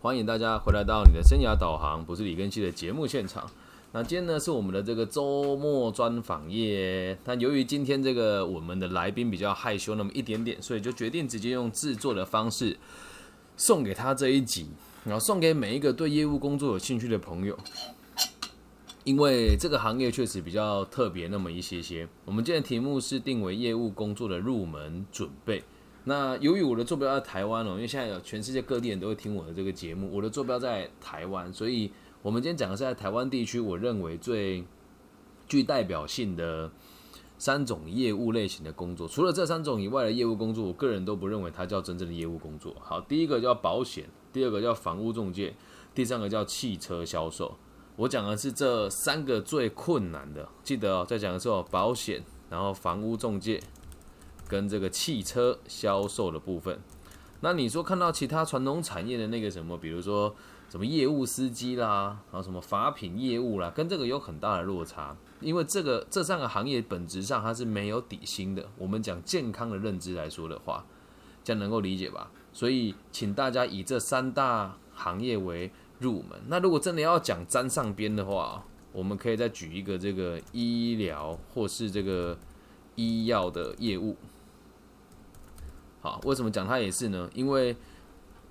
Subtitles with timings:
[0.00, 3.50] 欢迎大家回来到你的生涯导航，不是李根熙的节目现场。
[3.90, 12.76] 那今天呢是我们的这个周末专访夜，但由于今天这个我们的来宾比较害羞那么一点点，所以就决定直接用制作的方式
[13.56, 14.68] 送给他这一集，
[15.04, 17.58] 然后送给每一个对业务工作有兴趣的朋友。
[19.02, 22.06] 因为这个行业确实比较特别那么一些些。
[22.24, 25.64] 我们今天题目是定为业务工作的入门准备。
[26.08, 31.92] 那由于我的坐标在台湾哦，因为现在有全世界各地人都会听我的这个节目，我的坐标在台湾，所以
[32.22, 34.64] 我们今天讲的是在台湾地区，我认为最
[35.46, 36.70] 具代表性的
[37.36, 39.06] 三种业务类型的工作。
[39.06, 42.74] 除了这三种以外的业务工作，我个人都不认为它叫真正的业务工作。
[42.80, 45.54] 好，第一个叫保险，第二个叫房屋中介，
[45.94, 47.54] 第三个叫汽车销售。
[47.96, 53.60] 我讲的是这三个最困难的，记得哦，在讲的时候，保险，然后房屋中介。
[54.48, 56.80] 跟这个汽车销售的部分，
[57.40, 60.34] 那你说看到其他传统产业的那个什么，比如说
[60.70, 68.66] 什么业务司机啦，然后什么法品业务啦，跟这个有很大的落差，因为这个这三个行业本质上它是没有底薪的。
[68.76, 70.84] 我们讲健康的认知来说的话，
[71.44, 72.30] 这样能够理解吧？
[72.52, 76.40] 所以请大家以这三大行业为入门。
[76.48, 82.36] 那如果真的要讲沾上边的话，我们可以再举一个这个医疗或是这个
[82.96, 84.16] 医药的业务。
[86.00, 87.28] 好，为什么讲它也是呢？
[87.34, 87.76] 因为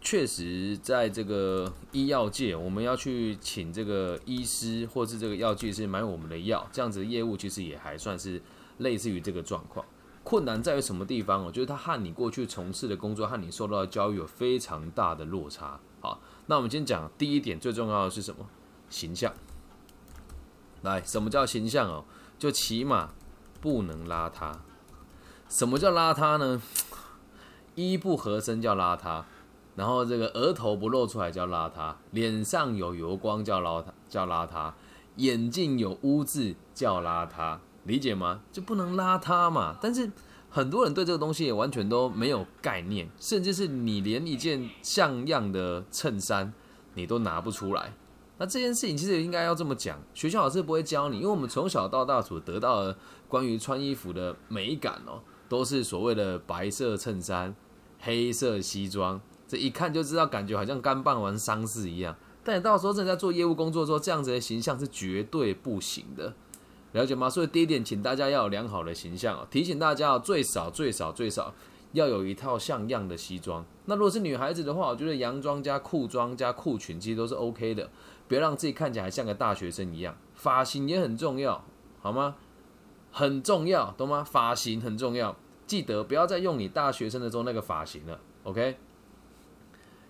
[0.02, 8.42] 确实在这个医药界，我们要去请这个医师或是这个药剂师买我们的药，这样子的业务其实也还算是
[8.78, 9.86] 类似于这个状况。
[10.24, 11.46] 困难在于什么地方？
[11.46, 15.80] 我觉得它和你过去从事的工作和你受到的教育有非常大的落差。
[16.02, 18.46] 好，那我们先讲第一点，最重要的是什么？
[18.90, 19.34] 形象。
[20.82, 22.04] 来，什么叫形象哦？
[22.38, 23.14] 就起码
[23.60, 24.54] 不能邋遢。
[25.50, 26.62] 什么叫邋遢呢？
[27.78, 29.22] 衣不合身叫邋遢，
[29.76, 34.74] 然后这个额头不露出来叫邋遢，脸上有油光叫邋遢，叫邋遢，
[35.18, 38.42] 眼镜有污渍叫邋遢，理解吗？
[38.52, 39.76] 就不能邋遢嘛。
[39.80, 40.12] 但是
[40.50, 46.52] 很多人对这个东西也完全都没有概念，甚至是你连一件像样的衬衫
[46.96, 47.94] 你都拿不出来。
[48.40, 57.56] 那这件事情其实应该要这么讲，学校老师不会教你，因为我们从小到大所得到的关于穿衣服的美感哦，都是所谓的白色衬衫。
[58.00, 62.16] 黑色西装，这一看就知道，感觉好像刚办完丧事一样。
[62.44, 66.34] 但你到时候正在做业务工作的时候，这样子的形象是绝对不行的，
[66.94, 67.30] 了解吗？
[67.30, 69.46] 所以第一点，请大家要有良好的形象哦。
[69.52, 71.54] 提醒大家哦，最少最少最少
[71.92, 73.66] 要有一套像样的西装。
[73.86, 77.90] 那如果是女孩子的话，我觉得洋装加裤装加裤裙其实都是 OK 的，
[78.28, 80.16] 别让自己看起来像个大学生一样。
[80.34, 81.66] 发型也很重要，
[82.02, 82.36] 好吗？
[83.12, 84.24] 很重要，懂吗？
[84.24, 85.36] 发型很重要。
[85.68, 88.78] 记得不要再用你大学生的时候那个发型了，OK？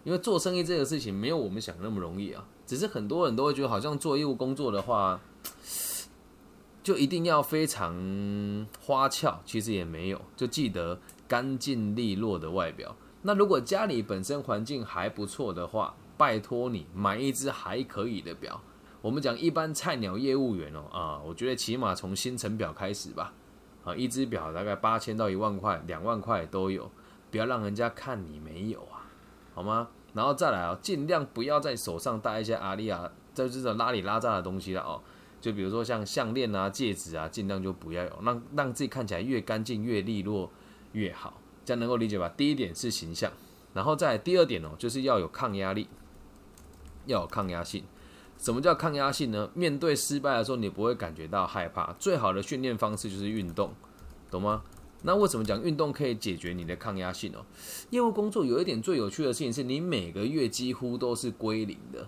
[0.04, 2.48] 因为做生意这个事情没有我们想那么容易啊。
[2.66, 5.20] 只是很多人都会觉得，好像做业务工作的话，
[6.84, 10.22] 就一定要非常花俏，其实也没有。
[10.36, 12.96] 就记得干净利落的外表。
[13.24, 18.62] 那如果家里本身环境还不错的话，拜托你买一只还可以的表。
[19.02, 23.34] 我们讲一般菜鸟业务员哦，啊，我觉得起码从星辰表开始吧。
[23.88, 26.92] 啊，一只表大概八千到一万块，两万块都有，
[27.32, 29.08] 不要让人家看你没有啊，
[29.56, 29.88] 好吗？
[30.14, 35.02] 然后再来啊，尽量不要在手上戴一些阿丽亚，这这种拉里拉扎的东西了哦。
[35.40, 40.52] 就比如说像项链啊、戒指啊，尽量就不要有，让让自己看起来越干净、越利落
[40.92, 42.28] 越好，这样能够理解吧？
[42.36, 43.32] 第一点是形象，
[43.74, 45.88] 然后再第二点哦，就是要有抗压力，
[47.06, 47.86] 要有抗压性。
[48.38, 49.50] 什么叫抗压性呢？
[49.54, 51.92] 面对失败的时候，你不会感觉到害怕。
[51.94, 53.74] 最好的训练方式就是运动，
[54.30, 54.62] 懂吗？
[55.04, 57.46] 那为什么讲运动可以解决你的抗压性哦？
[57.92, 62.08] 业务工作有一点最有趣的事情是，你每个月几乎都是归零的，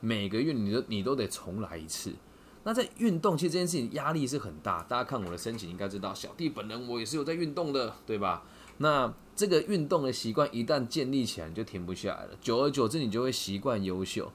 [0.00, 2.12] 每个月你都你都得重来一次。
[2.64, 4.82] 那在运动，其实这件事情压力是很大。
[4.84, 8.44] 大家看我的申请应该知道，小弟本人我也是有在运动的，对吧？
[8.78, 12.30] 那这个运动的习惯一旦建立起来，你就停不下来了。
[12.40, 14.32] 久而久之，你就会习惯优秀。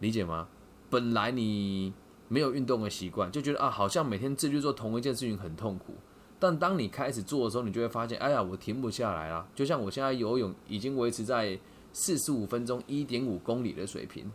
[0.00, 0.48] 理解吗？
[0.90, 1.92] 本来你
[2.28, 5.94] 没有运动的习惯，就觉得啊，好像每天自律做同一件事情很痛苦。
[6.38, 9.46] 但当你开始做的时候，你就会发现，哎呀，我停不下来了。
[9.54, 11.58] 就像我现在游泳已经维持在
[11.92, 14.30] 四十五分钟一点五公里的水平，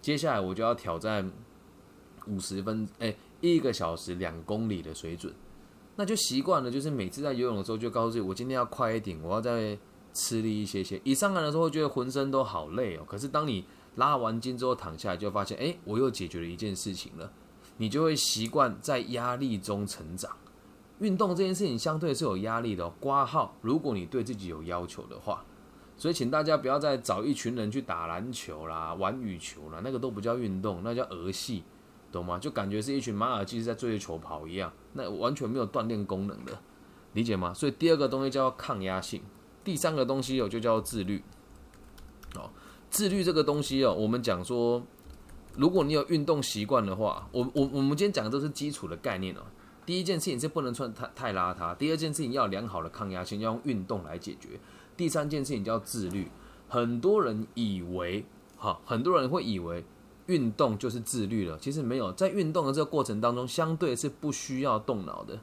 [0.00, 1.28] 接下来我就要挑战
[2.26, 5.34] 五十分，哎，一个小时两公里的水准。
[5.96, 9.76] 那就习惯了，就是每次在游泳的时候，就告诉自己，我今天要快一点，我要再
[10.14, 11.00] 吃力一些些。
[11.02, 13.04] 一上岸的时候，会觉得浑身都好累哦。
[13.04, 13.64] 可是当你
[13.98, 17.30] 拉完筋之后躺下来，就发现，哎，我又解决了一件事情了。
[17.76, 20.36] 你就会习惯在压力中成长。
[21.00, 23.54] 运动这件事情相对是有压力的，挂号。
[23.60, 25.44] 如果你对自己有要求的话，
[25.96, 31.62] 所以请大家不要再找一群人去打篮球啦、玩羽球啦，那个都不叫运动，那叫儿戏，
[32.10, 32.38] 懂吗？
[32.38, 36.56] 就感觉是一群马尔济斯在追着球跑一样，那完全没有锻炼功能的，
[37.12, 37.54] 理解吗？
[37.54, 39.22] 所以第二个东西叫抗压性，
[39.62, 41.22] 第三个东西有就叫自律。
[42.90, 44.82] 自律这个东西哦，我们讲说，
[45.56, 49.40] 如果你有运动习惯的话，我我我们今天讲的都是基础的概念哦。
[49.84, 54.60] 第一件事情是不能穿太太邋遢，第二件事情要良好的抗压性，要用运动来解决。
[54.96, 56.28] 第三件事情叫自律，
[56.68, 58.24] 很多人以为，
[58.56, 59.84] 哈，很多人会以为
[60.26, 65.38] 运动就是自律了，其实没有，在运动的这个过程当中，相对是不需要动脑的。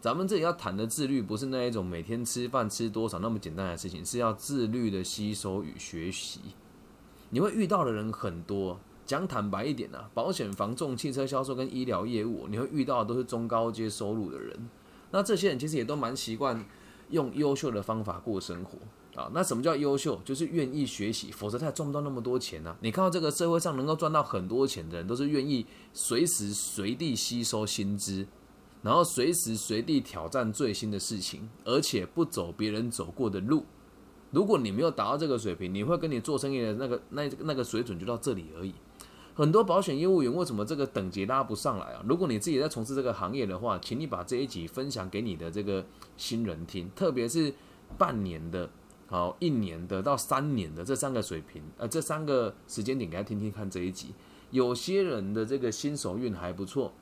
[0.00, 6.40] 咱们这里要谈的自律，不是那一种每天吃饭吃多少那么简单的事情，是要自律的吸收与学习。
[7.30, 14.68] 你会遇到的人很多，讲坦白一点啊，保险、房仲、汽车销售跟医疗业务，你会遇到的都是中高阶收入的人，
[15.10, 16.64] 那这些人其实也都蛮习惯。
[17.10, 18.76] 用优秀的方法过生活
[19.14, 19.30] 啊？
[19.32, 20.20] 那什么叫优秀？
[20.24, 22.76] 就是愿意学习，否则他也赚不到那么多钱呢。
[22.80, 28.26] 你看到这个社会上能够赚到很多钱的人，都是愿意随时随地吸收薪资，
[28.82, 33.64] 然后随时随地挑战最新的事情，而且不走别人走过的路。
[34.30, 38.74] 如果你没有达到这个水平，你会跟你做生意的那个那那个水准就到这里而已。
[39.34, 42.02] 很多保险业务员为什么这个等级拉不上来啊？
[42.08, 45.84] 如果你自己在从事这个行业的话，请你把这一集分享给你的这个
[46.16, 47.52] 新人听，特别是
[47.98, 48.70] 半年的、
[49.08, 54.14] 好一年的到三年的这三个水平，呃，这三个时间点给他听听看这一集。
[54.50, 56.94] 有些人的这个新手运还不错，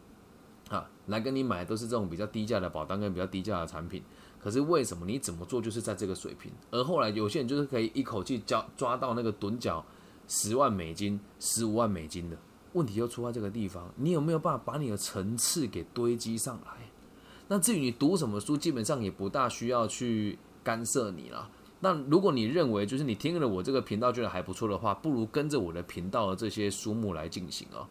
[0.70, 4.02] 啊，来跟你买都是这种比较低价的保单跟比较低价的产品，
[4.44, 6.52] 可是为什么你怎么做就是在这个水平？
[6.70, 9.82] 而后来有些人就是可以一口气交抓到那个趸角。
[10.26, 12.36] 十万美金、十五万美金的
[12.72, 16.88] 问题就出在这个地方，你有没有办法把你的层次给堆积上来？
[17.46, 21.50] 那至于你读什么书，基本上也不大需要去干涉你了。
[21.80, 27.86] 那如果你认为就是你听了我这个频道觉得还不错的话，不如跟着我的频道的这些书目来进行啊。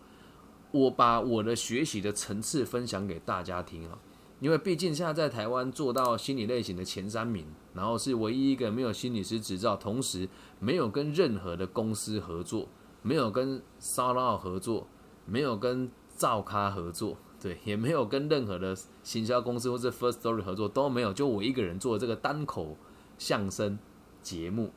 [0.72, 4.00] 我把我的学习的层次分享给大家听啊。
[4.44, 10.28] 因为毕竟现在在台湾做到心理类型的前三名，然后是唯一一个没有心理师执照，同时
[10.60, 12.68] 没有跟任何的公司合作，
[13.02, 14.86] 没有跟骚扰合作，
[15.26, 22.76] 没有跟造咖合作，对，也没有跟任何的行销公司或者 First Story 合作都没有，就我一个人做这个单口
[23.18, 23.80] 相声
[24.22, 24.72] 节目。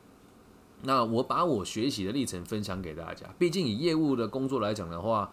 [0.83, 5.29] 那我把我学习的历程分享给大家，毕竟以业务的工作来讲的话。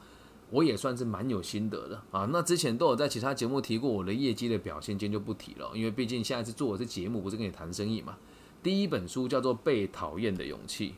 [0.54, 8.16] 我也算是蛮有心得的啊，那之前都有在其他节目提过我的业绩的表现，今天就不提了，因为毕竟下一次做我这节目，不是跟你谈生意嘛。
[8.62, 10.90] 第一本书叫做《被讨厌的勇气》，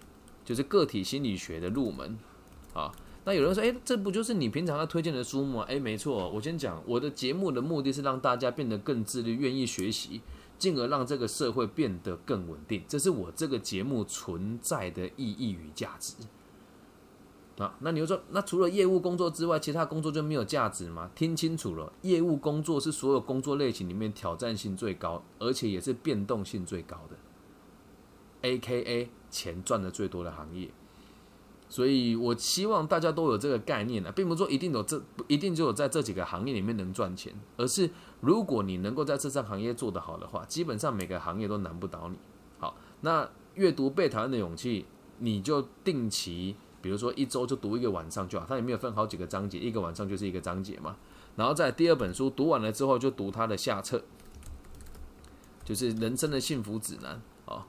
[0.44, 2.18] 就是个体心理学的入门
[2.74, 2.92] 啊。
[3.24, 5.64] 那有人说，诶，这不就是你平常要推荐的书吗？
[5.68, 10.20] 诶，没错，我先讲，我的节目的目的是让大家变得更自律，愿意学习，
[10.58, 16.12] 进而让这个社会变得更稳定，这是我这个节目存在的意义与价值。
[17.58, 21.10] 啊，那你就说，那除了业务工作之外，其他工作就没有价值吗？
[21.14, 27.16] 听清楚了，业务工作是所有工作类型里面挑战性最高，而且也是变动性最高的
[28.42, 30.68] ，A K A 钱赚的最多的行业。
[31.68, 37.88] 所以我希望大家都有这个概念啊，并不是说一定有这一定就有在这几个行业里面能赚钱，而是
[38.20, 42.18] 如果你能够在这项行业做得好的话，基本上每个行业都难不倒你。
[42.58, 44.84] 好，那阅读被讨厌的勇气，
[45.20, 46.56] 你就定期。
[46.86, 50.96] 比如说一周就读一个晚上就好，它也没有分好几个章节，一个晚上就是一个章节嘛。
[51.34, 54.00] 然后在第二本书读完了之后，就读它的下册，
[55.64, 57.66] 就是人生的幸福指南啊。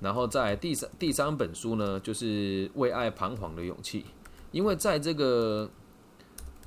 [0.00, 4.06] 然后在第三第三本书呢，就是为爱彷徨的勇气。
[4.52, 5.68] 因为在这个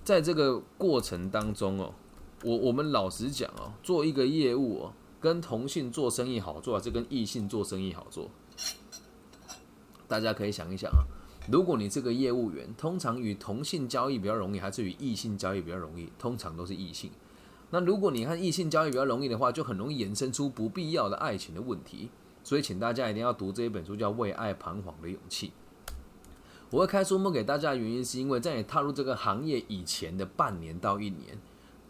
[0.04, 1.92] 在这个过程当中哦，
[2.44, 8.30] 我我们老实讲哦，做一个业务哦，跟同性做生意好做，还是跟异性做生意好做？
[10.08, 11.02] 大家可以想一想啊。
[11.52, 16.10] 如果你这个业务员，通常与同性交易比较容易，还是与异性交易比较容易？
[16.18, 17.12] 通常都是异性。
[17.70, 22.10] 那如果你和异性交易比较容易的话，就很容易衍生出不必要的爱情的问题。
[22.46, 25.48] 所以，请大家一定要读这一本书，叫《为爱彷徨的勇气》。
[26.70, 31.38] 我会开书目给大家的原因，是因为在你踏入这个行业以前的半年到一年，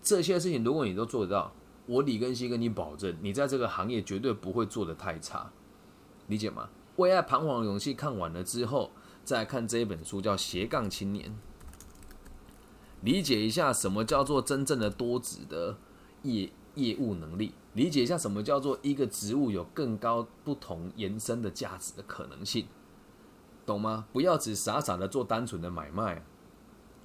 [0.02, 1.54] 这些事情如果你都做得到，
[1.86, 5.52] 我李根熙跟你保证，你在这个行业绝对不会做得太差。
[6.28, 6.70] 理解吗？
[7.02, 8.90] 《为爱彷徨的勇气》看完了之后。
[9.24, 11.30] 再看这一本书，叫《斜杠青年》，
[13.02, 15.78] 理解一下什么叫做真正的多职的
[16.24, 22.68] 业业务能力，理解一下什么叫做一个职务有更高不同延伸的价值的可能性，
[23.66, 24.08] 懂吗？
[24.12, 26.26] 不要只傻傻的做单纯的买卖。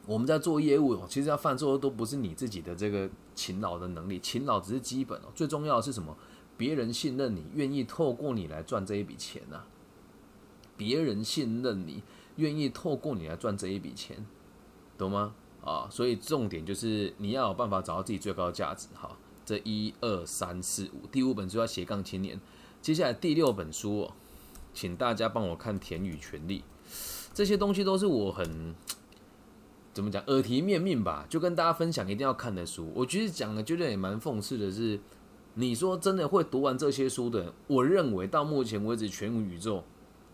[0.06, 6.16] 我们在做业务，其实要犯错的都不是你自己的这个勤劳的能力，勤劳只是基本哦，最重要的是什么？
[6.56, 9.62] 别人信任你，愿意透过你来赚这一笔钱呐。
[10.78, 12.02] 别人信任你，
[12.36, 14.24] 愿意透过你来赚这一笔钱，
[14.96, 15.34] 懂吗？
[15.62, 18.86] 啊，所以重点就是你要有办法找到自己最高价值。
[18.94, 22.40] 哈，这一二三四五，第五本书要斜杠青年，
[22.80, 24.10] 接下来第六本书，
[24.72, 26.60] 请大家帮我看《田与权利》，
[27.34, 28.74] 这些东西都是我很
[29.92, 32.90] 怎么讲耳提面命吧，就跟大家分享一定要看的书。
[32.94, 35.00] 我觉得讲的觉得也蛮讽刺的是，
[35.54, 39.82] 你说真的会读完这些书的人，我认为到目前为止全宇宙，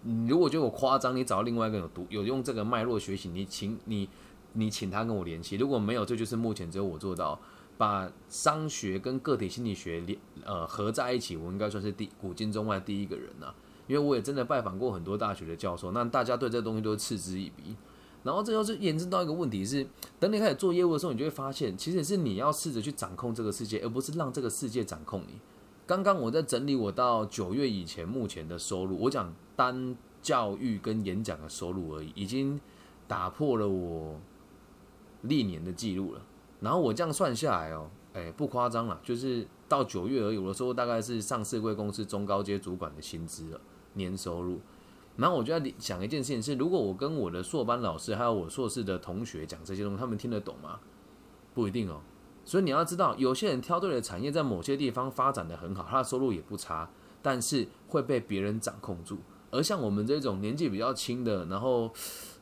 [0.04, 4.08] 你如果觉得我夸张，你找另外一个有读有用这个脉络学习，你请你。
[4.56, 7.36] 你请他跟我联系，如果没有，这就是目前只有我做到，
[7.76, 13.52] 把商学跟个体心理学联呃合在一起，我应该算是第古今中外第一个人呐。
[13.88, 17.74] 因为我也真的拜访过很多大学的教授，那大家对这东西都是嗤之以鼻。
[18.22, 19.84] 然后这就是延伸到一个问题是，
[20.20, 25.40] 等你开始做业务的时候，你就会发现，其实是你要试着去掌控这个世界，而不是让这个世界掌控你。
[25.86, 32.60] 刚刚我在整理我到九月以前目前的收入，我讲单教育跟演讲的收入而已，已经
[33.06, 34.20] 打破了我。
[35.26, 36.20] 历年的记录了，
[36.60, 43.58] 然后我这样算下来哦，哎，不夸张了，就是到九月而已，我的收入大概是上市贵公司中高阶主管的薪资了，
[43.94, 44.60] 年收入。
[45.16, 50.78] 然后我就在想一件事情是，如果我跟我的硕班老师还有我硕士的同学讲这些东西，他们听得懂吗？
[51.54, 52.02] 不一定哦。
[52.44, 59.18] 所以你要知道，有些人挑对了产业，在某些地方发展的很好，他的收入也不差，但是会被别人掌控住。
[59.50, 61.90] 而像我们这种年纪比较轻的，然后。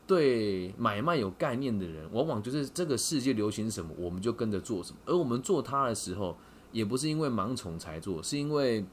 [0.05, 4.99] 对买卖有概念的人，往往就是这个世界流行什么，我们就跟着做什么。
[5.07, 6.37] 而我们做它的时候，
[6.73, 8.85] 也不是因为盲从才做，是因为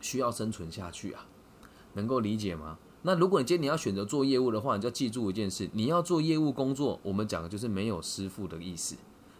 [0.00, 1.26] 需要生存下去啊。
[1.94, 2.78] 能够理解吗？
[3.02, 8.94] 那如果你今天你要选择做业务的话，你就要记住一件事：你要做业务工作，我们讲的就是没有师傅的意思。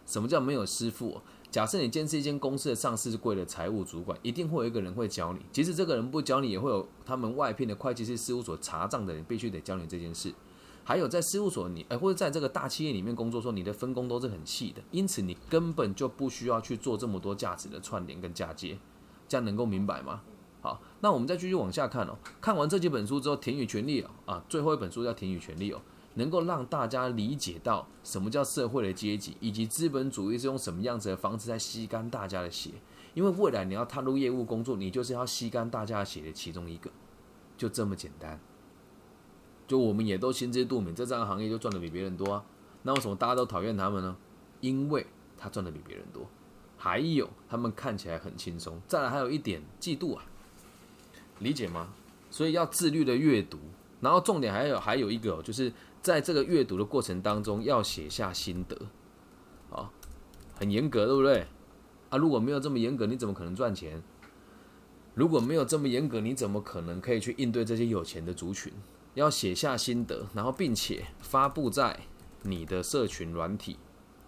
[0.09, 1.21] 什么叫没有师傅？
[1.51, 5.39] 假设你今天是一间公司的上市柜的财务主管，一定会有一个人会教你。
[5.51, 10.33] 即使这个人不教你，也会有他们外聘的会计师事务所查账的人，必须得教你这件事。
[10.83, 18.79] 还有在事务所，你哎，或者在这个大企业里面工作，说你的分工都是很细的，因此你根本就不需要去做这么多价值的串联跟嫁接，
[19.27, 20.21] 这样能够明白吗？
[20.61, 22.17] 好，那我们再继续往下看哦。
[22.41, 25.79] 看完这几本书之后，《田与权利》哦，啊，最后一本书叫《田与权利》哦，
[26.19, 32.71] 能够让大家理解到什么叫社会的阶级，以及资本主义是用什么样子的方式在吸干大家的血。
[33.13, 36.91] 因为未来你要踏入业务工作，你就是要吸干大家的血的其中一个，
[37.57, 38.39] 就这么简单。
[39.65, 42.43] 就我们也都心知肚明，在这个行业就赚的比别人多啊。
[42.83, 44.15] 那为什么大家都讨厌他们呢？
[44.61, 45.05] 因为
[45.37, 46.27] 他赚的比别人多，
[46.77, 48.81] 还有他们看起来很轻松。
[48.87, 50.23] 再来还有一点嫉妒啊，
[51.39, 51.93] 理解吗？
[52.29, 53.57] 所以要自律的阅读，
[54.01, 58.75] 然后重点还有还有一个，就是在这个阅读的过程当中要写下心得，
[59.69, 59.91] 啊，
[60.55, 61.45] 很严格，对不对？
[62.09, 64.01] 啊，如果没有这么严格，你怎么可能赚钱？
[65.13, 68.71] 如果没有这么严格，你怎么可能可以去应对这些有钱的族群？
[69.15, 71.99] 要写下心得，然后并且发布在
[72.43, 73.77] 你的社群软体。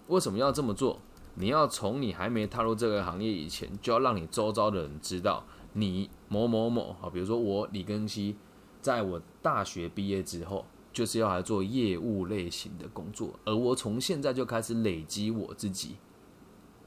[0.07, 0.99] 为什么要这么做？
[1.35, 8.35] 你要从你还没踏入这个行业以前，就要让你周遭的人知道你某某某啊，比如说我李根熙，
[8.81, 15.95] 在我大学毕业之后，就是要来做业务类型的工作，而我从现在就开始累积我自己，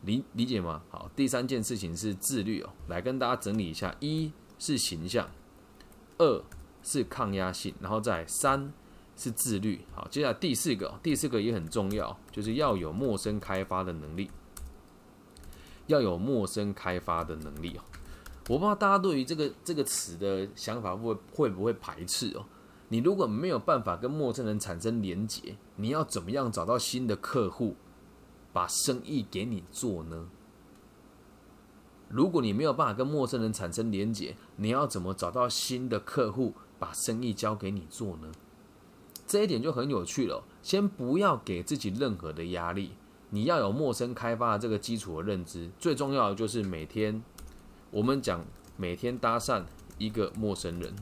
[0.03, 0.83] 理理解吗？
[0.91, 5.29] 好，第三件事情是自律哦，来跟大家整理一下：一是形象，
[6.19, 6.43] 二。
[6.87, 8.71] 是抗压性，然后再三
[9.17, 9.81] 是自律。
[9.95, 14.31] 好，接下来第四个，第四个也很重要，就是要有陌生开发的能力，
[15.87, 17.81] 要有陌生开发的能力哦。
[18.51, 22.45] 我不知道大家对于这个这个词的想法会会不会排斥哦？
[22.95, 27.75] 你如果没有办法跟陌生人产生连结，你要怎么样找到新的客户，
[28.53, 30.29] 把生意给你做呢？
[32.09, 36.55] 如果你没有办法跟陌生人产生连结，你要怎么找到新的客户？
[36.79, 38.31] 把生意交给你做呢，
[39.27, 40.45] 这一点就很有趣了。
[40.63, 42.93] 先不要给自己任何的压力，
[43.31, 45.69] 你要有陌生开发的这个基础的认知。
[45.81, 47.25] 最重要的就是每天，
[47.91, 48.45] 我们讲
[48.77, 49.65] 每天搭讪
[49.99, 50.95] 一个陌生人，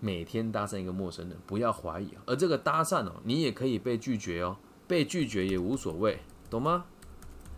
[0.00, 2.08] 每天搭讪一个陌生人，不要怀疑。
[2.26, 4.56] 而这个搭讪哦，你也可以被拒绝哦，
[4.88, 6.18] 被拒绝也无所谓，
[6.50, 6.86] 懂吗？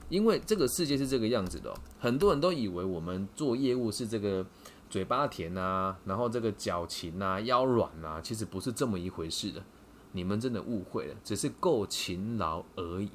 [0.08, 4.44] 因为这个世界是这个样子的，很多人都以为我们做业务是这个。
[4.90, 9.62] 嘴巴甜啊，然后这个脚勤啊，腰软啊，其实不是这么一回事的。
[10.12, 13.08] 你们真的误会了，只是够勤劳而已。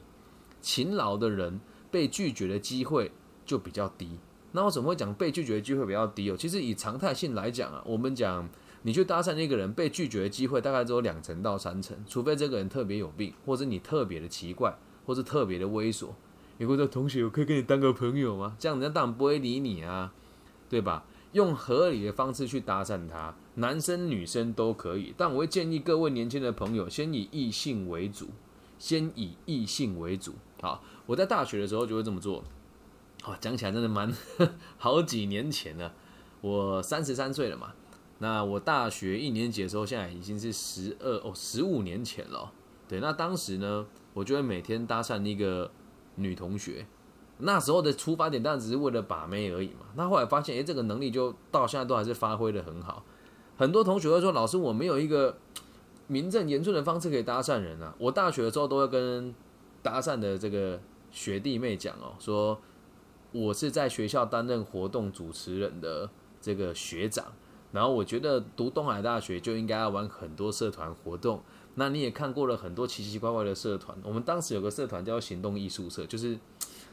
[0.60, 3.12] 勤劳的人被拒绝的机会
[3.46, 4.18] 就比较低。
[4.54, 6.36] 那我怎么会讲被拒绝的机会比较低哦？
[6.36, 8.50] 其实以常态性来讲啊，我们讲
[8.88, 14.74] 你去搭讪那个人被拒绝的机会大概只有两成到三成，除非这个人特别有病，或者你特别的奇怪，
[15.06, 16.08] 或者特别的猥琐。
[16.58, 18.56] 有个同学，我可以跟你当个朋友吗？
[18.58, 20.14] 这样人家当然不会理你啊，
[20.70, 21.04] 对吧？
[21.34, 28.30] 用合理的方式去搭讪他，男生女生都可以，但我会建议各位年轻的朋友先以异性为主，
[28.80, 30.36] 先以异性为主。
[30.62, 32.42] 好，我在大学的时候就会这么做。
[33.22, 34.10] 好，讲起来真的蛮
[34.80, 35.92] 好几年前了，
[36.40, 37.74] 我三十三岁了嘛。
[38.20, 42.52] 那我大学一年级的时候，现在已经是十二哦，十五年前了。
[42.88, 45.70] 对，那当时呢，我就会每天搭讪一个
[46.16, 46.86] 女同学。
[47.40, 49.86] 那时候的出发点当然只是为了把妹而已嘛。
[49.96, 53.04] 那后来发现，哎，这个能力就到现在都还是发挥的很好。
[53.56, 55.38] 很多同学会说：“老师，我没有一个
[56.08, 59.36] 名正言顺的方式可以搭讪人啊。”我大学的时候都会跟
[59.84, 60.80] 搭讪的这个
[61.12, 62.60] 学弟妹讲哦，说
[63.32, 66.10] 我是在学校担任活动主持人的
[66.42, 67.26] 这个学长。
[67.72, 71.42] 然后我觉得读东海大学就应该要玩很多社团活动。
[71.76, 73.96] 那你也看过了很多奇奇怪怪的社团。
[74.04, 76.36] 我们当时有个社团叫行动艺术社，就是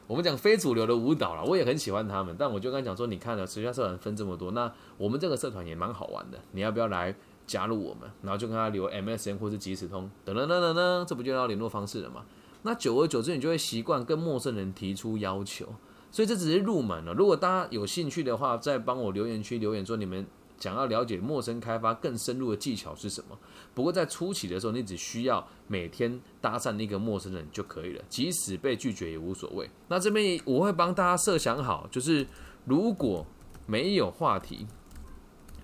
[0.07, 1.43] 我们讲非主流的舞蹈了。
[1.43, 7.17] 我也很喜欢他们，但我就跟他讲说：“你看了学校社团分这么多，那我们这个社团也蛮好玩的，你要不要来
[7.47, 12.27] 加入我们？”然后就跟他留 MSN 或是即时通，等等等等等，这不就要联络方式了吗？
[12.61, 15.67] 那久而久之，你就会习惯跟陌生人提出要求。
[16.11, 17.15] 所以这只是入门了。
[17.15, 20.27] 如果大家有兴趣的话，再帮我留言区留言说你们。
[20.65, 23.39] 想要了解陌生开发更深入的技巧是什么？
[23.75, 29.69] 不过在初期的时候，你只需要每天搭讪一个陌生人就可以了，即使被拒绝也无所谓。
[29.89, 32.27] 那这边我会帮大家设想好，就是
[32.65, 33.27] 如果
[33.67, 34.67] 没有话题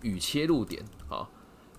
[0.02, 1.30] 与切入点，好，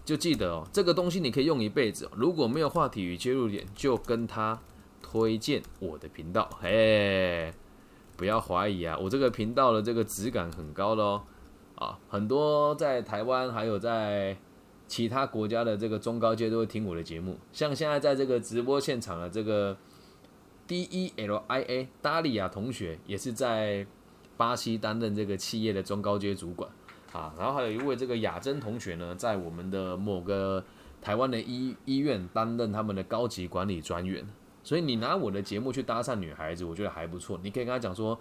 [0.03, 2.09] 就记得哦，这个东西你可以用一辈子。
[2.15, 4.59] 如果没有话题与切入点，就跟他
[4.99, 7.53] 推荐我的频道，嘿，
[8.17, 11.21] 不要怀疑啊，我这个频道的这个质感很高的哦。
[11.81, 14.37] 啊，很多在台湾还有在
[14.85, 19.75] 其他国家的这个中高阶都会听我的节目，像现在在这个直播现场的这个
[20.67, 23.83] D E L I A 达利亚同学，也是在
[24.37, 26.69] 巴西担任这个企业的中高阶主管
[27.13, 27.33] 啊。
[27.35, 30.63] 然后还有一位这个雅珍同学呢，在我们的某个
[31.01, 34.23] 台湾的医医院担任他们的高级管理专员。
[34.61, 37.39] 所以你拿我的节目去搭讪女孩子，我觉得还不错。
[37.41, 38.19] 你可以跟他讲说。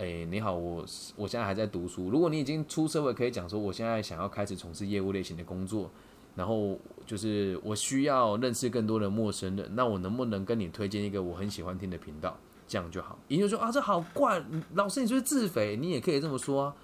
[0.00, 0.82] 哎，你好，我
[1.14, 2.08] 我现在还在读书。
[2.08, 5.90] 如果你已经出社会，可以讲说我现在想要开始从事业务类型的工作，
[6.34, 12.34] 然后就是我需要认识更多的陌生人，那我能不能跟你推荐一个我很喜欢听的频道？
[12.66, 13.18] 这样就好。
[13.28, 15.76] 也就说啊，这好怪，老师你是不是自肥？
[15.76, 16.74] 你也可以这么说啊。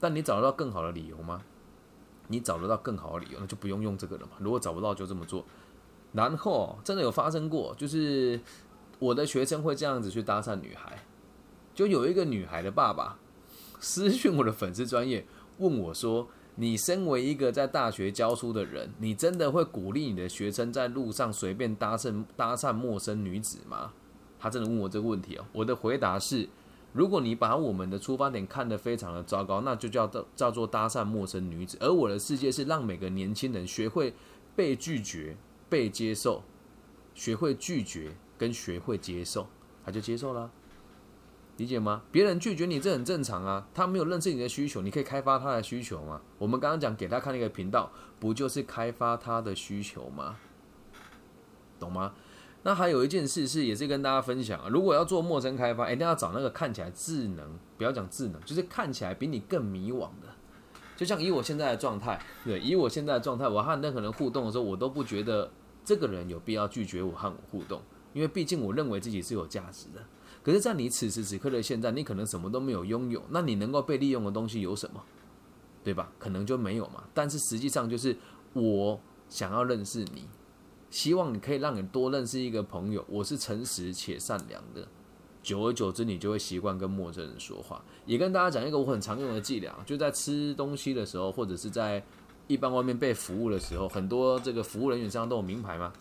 [0.00, 1.42] 但你找得到更好的理由吗？
[2.26, 4.32] 你找得到更好的理由，那就不用用这个了嘛。
[4.40, 5.44] 如果找不到，就这么做。
[6.10, 8.40] 然后真的有发生过，就是
[8.98, 10.98] 我的学生会这样子去搭讪女孩。
[11.74, 13.18] 就有一个女孩的爸爸
[13.80, 15.26] 私讯我的粉丝专业，
[15.58, 23.92] 问我说：“你身为一个在大学教书的人，你真的会鼓励你的学生在路上随便搭讪搭讪陌生女子吗？”
[24.38, 25.44] 他真的问我这个问题哦。
[25.52, 26.48] 我的回答是：
[26.92, 31.76] 如果你把我们的出发点看得非常的糟糕，那就叫做叫做搭讪陌生女子。
[31.80, 34.14] 而我的世界是让每个年轻人学会
[34.54, 35.36] 被拒绝、
[35.68, 36.42] 被接受，
[37.14, 39.46] 学会拒绝跟学会接受，
[39.84, 40.50] 他就接受了。
[41.56, 42.02] 理解吗？
[42.10, 43.68] 别人拒绝你，这很正常啊。
[43.72, 46.20] 他没有认识你的需求，你可以开发他的需求吗？
[46.38, 50.36] 我们刚刚讲给他看那个频道，不就是开发他的需求吗？
[51.78, 52.14] 懂吗？
[52.64, 54.68] 那还有一件事是，也是跟大家分享啊。
[54.68, 60.28] 如果要做陌生开发，一定要找那个看起来智能，不要讲智能，就是看起来比你更迷惘的。
[60.96, 65.50] 就像以我现在的状态，对，以我现在的状态，我和任何人互动的时候，我都不觉得
[65.84, 70.00] 这个人有必要拒绝我和我互动，因为毕竟我认为自己是有价值的。
[70.44, 75.02] 可是，在你此时此刻的现在，你可能什么都没有拥有，那你能够被利用的东西有什么？
[75.82, 76.12] 对吧？
[76.18, 77.04] 可能就没有嘛。
[77.14, 78.16] 但是实际上，就是
[78.52, 80.28] 我想要认识你，
[80.90, 83.02] 希望你可以让你多认识一个朋友。
[83.08, 84.86] 我是诚实且善良的，
[85.42, 87.82] 久而久之，你就会习惯跟陌生人说话。
[88.04, 92.04] 也跟大家讲一个我很常用的伎俩，就在吃东西的时候，或者是在
[92.46, 95.92] 一般外面被服务的时候，很多这个服务人员身上都有名牌嘛，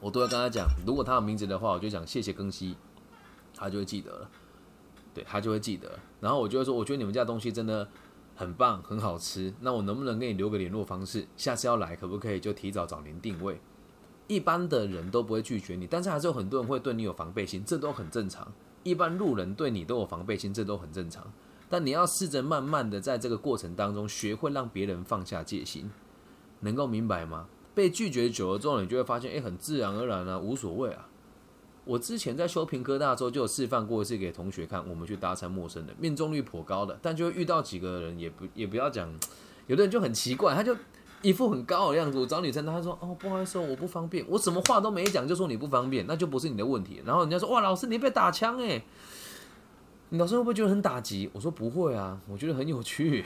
[0.00, 2.74] 我都会跟他讲，如果他有名字的话，我就讲谢谢更新。
[3.58, 4.30] 他就会记得了，
[5.12, 5.98] 对他就会记得。
[6.20, 7.88] 然后我就会说，我觉得你们家东西真的
[8.36, 9.52] 很棒，很好吃。
[9.60, 11.26] 那我能不能给你留个联络方式？
[11.36, 13.60] 下次要来可不可以就提早找您定位？
[14.28, 18.52] 一般的人都不会拒绝你，但是还是有很多人会对你有防备心，这都很正常。
[18.84, 21.32] 一般路人对你都有防备心，这都很正常。
[21.68, 25.90] 但你要试着慢慢的在这个过程当中，学会让别人放下戒心，
[26.60, 27.48] 能够明白吗？
[27.74, 31.07] 被拒绝久了之后，你就会发现，哎，很自然而然啊，无所谓啊。
[31.88, 39.10] 我之前在修平科大的时候就有示范过一次给同学看，我们去搭讪陌生人，命中率颇高的，但就遇到几个人也不也不要讲，
[39.68, 40.76] 有的人就很奇怪，他就
[41.22, 42.18] 一副很高傲的样子。
[42.18, 47.00] 我找女生，他说哦不好意思，我不方便，我什么话都没讲就说你不方便，那就不是你的问题。
[47.06, 48.84] 然后人家说哇老师你被打枪哎，
[50.10, 51.30] 老师会不会觉得很打击？
[51.32, 53.24] 我说不会啊，我觉得很有趣。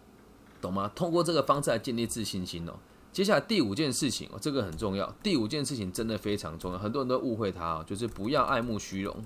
[0.60, 0.92] 懂吗？
[0.94, 2.74] 通过这个方式来建立自信心哦。
[3.14, 5.08] 接下来第五件事情哦，这个很重要。
[5.22, 9.24] 第五件事情真的非常重要，很多人都误会它哦，就是不要爱慕虚荣，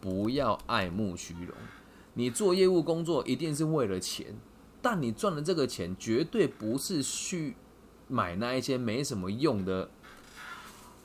[0.00, 1.48] 不要爱慕虚荣。
[2.14, 4.36] 你做业务工作一定是为了钱，
[4.80, 7.56] 但你赚的这个钱绝对不是去
[8.06, 9.90] 买那一些没什么用的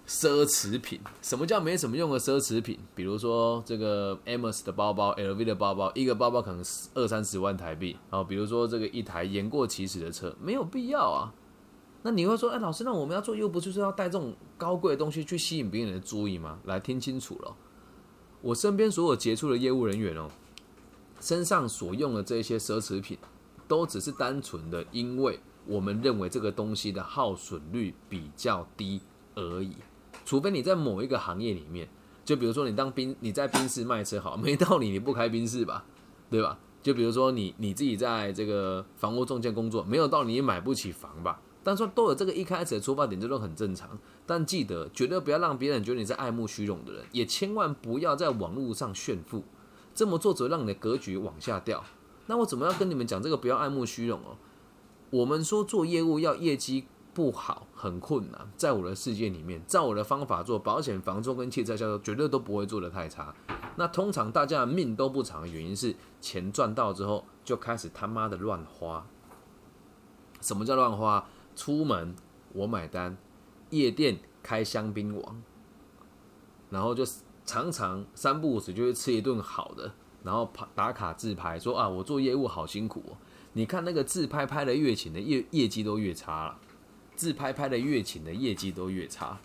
[0.07, 0.99] 奢侈品。
[1.23, 2.77] 什么叫没什么用的奢侈品？
[2.93, 7.97] 比如说这个 Amos 的包包、LV 的包包，一个包包可能二三十万台币。
[8.11, 11.33] 然后比如说这个一台言过其实的车，没有必要啊。
[12.07, 16.57] 那你会说，哎，老师，那我们要做又，不就是要带这种高贵的东西去吸引别人的注意吗？
[16.63, 17.53] 来听清楚了，
[18.41, 20.29] 我身边所有杰出的业务人员哦，
[21.19, 23.17] 身上所用的这些奢侈品，
[23.67, 29.01] 都只是单纯的，因为我们认为这个东西的耗损率比较低
[29.35, 29.75] 而已。
[30.23, 31.89] 除非你在某一个行业里面，
[32.23, 35.83] 就比如说你当兵，你在宾士卖车好，没道理你不开宾士吧，
[36.29, 36.57] 对吧？
[36.81, 41.41] 就比如说你你自己在这个房屋中介工作，没有道理你买不起房吧？
[41.67, 43.89] 但说都有这个一开始的出发点，这都很正常。
[44.25, 49.43] 但记得绝对不要让别人觉得你是爱慕虚荣的人，也千万不要在网络上炫富。
[49.93, 51.83] 这么做只会让你的格局往下掉。
[52.27, 54.37] 那我怎么要跟你们讲这个不要爱慕虚荣哦？
[55.09, 63.35] 我们说做业务要业绩不好很困难，在我的世界里面，照我的方法做保险、房租跟汽车销售，绝对都不会做得太差。
[63.75, 69.05] 那通常大家的命都不长的，原因是钱赚到之后就开始他妈的乱花。
[70.39, 71.27] 什么叫乱花？
[71.57, 72.15] 出门
[72.53, 73.17] 我买单，
[73.71, 75.41] 夜店开香槟王，
[76.69, 77.03] 然后就
[77.43, 79.91] 常常三不五时就会吃一顿好的，
[80.23, 83.03] 然后打打卡自拍，说啊我做业务好辛苦。
[83.53, 86.59] 你看那个自拍拍的越勤的业业绩都越差了，
[87.15, 89.39] 自拍拍的越勤的业绩都越差，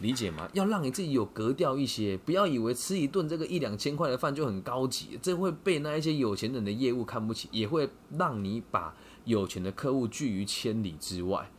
[0.00, 0.48] 理解吗？
[0.54, 8.92] 要让你自己有格调一些，不要以为吃一顿这个一两千块的饭就很高级，这会被那一些有钱人的业务看不起，也会让你把。
[9.24, 11.50] 有钱的客户拒于千里之外，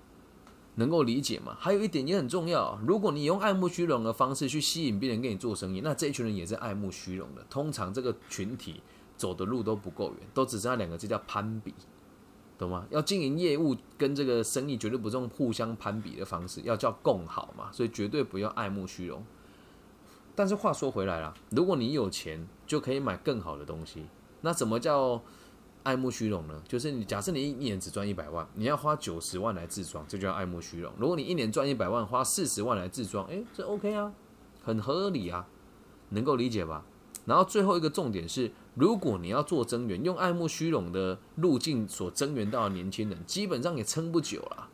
[0.76, 1.56] 能够理解吗？
[1.60, 7.46] 还有一点也很重要，如果你用爱慕虚荣的方式去吸引别人跟你做生意，那这一群人也是爱慕虚荣的。
[7.50, 8.82] 通常这个群体
[9.16, 11.74] 走的路都不够远，都只剩下两个字叫攀比，
[12.58, 12.86] 懂吗？
[12.90, 17.72] 要经营业务跟这个生意，绝对不是用互相攀比的方式，要叫共好嘛。
[17.72, 19.24] 所以绝对不要爱慕虚荣。
[20.36, 24.06] 但是话说回来了，如果你有钱，就可以买更好的东西。
[24.42, 25.22] 那怎么叫？
[25.84, 30.92] 爱慕虚荣呢，就是你假设你一年只赚一百万，你要花九十万来自装，这叫爱慕虚荣。
[30.98, 34.14] 如果你一年赚一百万，花四十万来自装，诶，这 OK 啊，
[34.64, 35.46] 很合理啊，
[36.10, 36.86] 能够理解吧？
[37.26, 44.70] 然后最后一个重点是，如果你要做增援，用爱慕虚荣的路径所增援到的年轻人，基本上也撑不久了，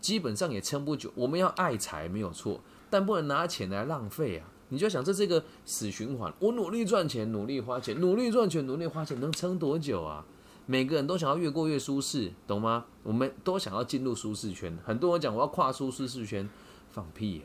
[0.00, 1.12] 基本上也撑不久。
[1.14, 4.46] 我们要爱财没有错，但不能拿钱来浪费啊！
[4.70, 10.24] 你就想这是一个死循环，我努力赚钱，努力花钱，努力赚钱，努力花钱，能撑多久啊？
[10.70, 12.84] 每个人都想要越过越舒适，懂吗？
[13.02, 14.76] 我们都想要进入舒适圈。
[14.84, 16.46] 很多人讲我要跨出舒适圈，
[16.90, 17.42] 放屁！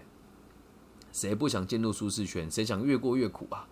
[1.13, 2.51] 谁不想进入舒适圈？
[2.51, 3.65] 谁想越过越苦啊？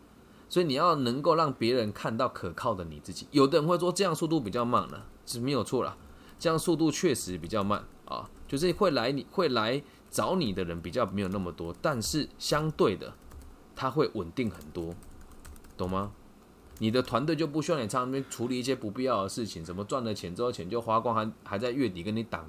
[0.48, 3.28] 所以你要能够让别人看到可靠的你自己。
[3.32, 5.98] 有的人会说这样速度比较慢了，是没有错了。
[6.40, 13.14] 这样速度确实比较慢啊，就是会来你会来找你的人比较没有那么多，但是相对的，
[13.76, 14.96] 他会稳定很多，
[15.76, 16.14] 懂吗？
[16.82, 22.44] 你的团队就不需要你在那边处理一些不必要的事情，什么赚了钱之后钱就花光，还还在月底跟你挡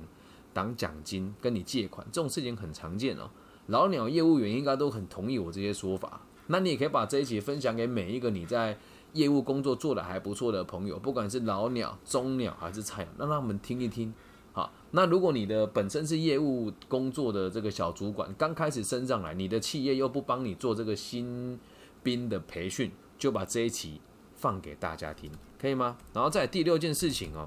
[0.54, 3.28] 挡奖金，跟你借款，这种事情很常见哦。
[3.66, 6.22] 老鸟业务员应该都很同意我这些说法。
[6.46, 8.78] 那你也可以把这一期分享给每一个你在
[9.12, 14.14] 业务工作做的还不错的朋友，不管是老鸟、中鸟还是菜鸟，让他们听一听。
[14.54, 21.60] 好，那如果你的本身是业务工作的这个小主管，刚开始升上来，你的企业又不帮你做这个新
[22.02, 24.00] 兵的培训，就把这一期。
[24.42, 25.96] 放给大家听，可以吗？
[26.12, 27.46] 然后在第六件事情哦，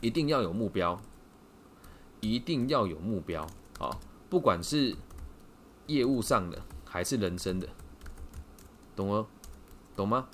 [0.00, 0.96] 一定要有目标，
[2.20, 3.44] 一定要有目标
[3.80, 3.90] 啊！
[4.30, 4.94] 不管是
[5.88, 7.68] 业务上的还是人生的，
[8.94, 9.26] 懂哦？
[9.96, 10.28] 懂吗？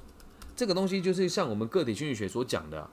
[0.54, 2.90] 这个东西就是像我们个体心理学所讲的，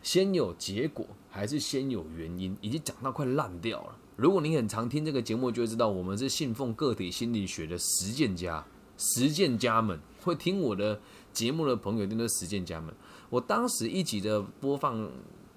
[0.00, 3.96] 先有结果还是先有原因，已经讲到快烂掉了。
[4.14, 8.64] 如果你很常听这个节目，就会知道我们是信奉个体心理学的实践家。
[8.96, 11.00] 实践家们 会听我的
[11.32, 12.94] 节目的朋友，一定都是实践家们。
[13.28, 15.08] 我当时一集的播放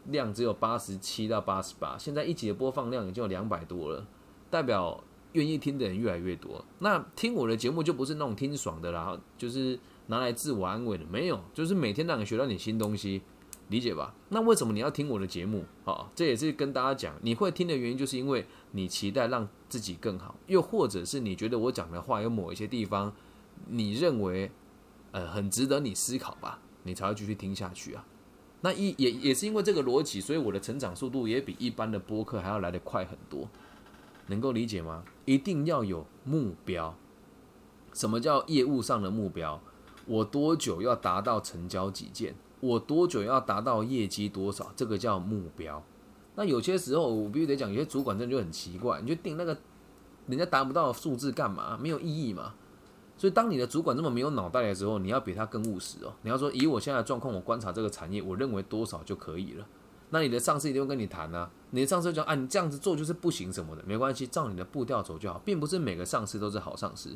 [0.05, 4.05] 量只有八十七到八十八，现在一集的播放量已经有两百多了，
[4.49, 6.63] 代表愿意听的人越来越多。
[6.79, 13.21] 那听我的节目就不是那种听爽的啦，就是拿来自我安慰的，没有，就是每天让你学到点新东西，
[13.69, 14.13] 理解吧？
[14.29, 15.65] 那为什么你要听我的节目？
[15.83, 23.13] 好，这也是跟大家讲，你会听的原因，就是因为你期待让自己更好，又或者是你觉得我讲的话有某一些地方。
[23.67, 24.51] 你认为，
[25.11, 26.59] 呃，很值得你思考吧？
[26.83, 28.05] 你才会继续听下去啊，
[28.61, 33.47] 那一也也是因为这个逻辑，所以我的成长速度也比一般的播客还要来得快很多。
[34.27, 35.03] 能够理解吗？
[35.25, 36.95] 一定要有目标。
[37.93, 39.61] 什么叫业务上的目标？
[40.05, 42.35] 我多久要达到成交几件？
[42.59, 44.71] 我多久要达到业绩多少？
[44.75, 45.83] 这个叫目标。
[46.35, 49.57] 那有些时候我必须得讲，有些主管真的就很奇怪，你就定那个
[50.27, 51.77] 人家达不到数字干嘛？
[51.81, 52.55] 没有意义嘛。
[53.17, 56.13] 所以当你的主管这么没有脑袋的时候，你要比他更务实哦。
[56.23, 59.65] 你要说以我现在的状况，我观察这个产业，我认为多少就可以了。
[60.09, 67.15] 那你的上司一定会跟你谈啊，你的上司讲啊，你这样子做就是不行什么的，没关系，照你的步调走就好，并不是每个上司都是好上司。